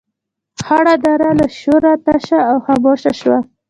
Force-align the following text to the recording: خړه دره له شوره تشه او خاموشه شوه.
خړه 0.63 0.95
دره 1.05 1.29
له 1.39 1.47
شوره 1.59 1.93
تشه 2.05 2.39
او 2.49 2.57
خاموشه 2.65 3.11
شوه. 3.19 3.39